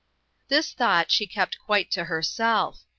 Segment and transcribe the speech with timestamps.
[0.47, 2.79] This thought she kept quite to herself.